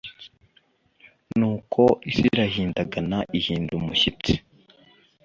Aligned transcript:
Nuko 1.37 1.81
isi 2.09 2.23
irahindagana 2.31 3.17
ihinda 3.37 3.71
umushyitsi 3.79 4.33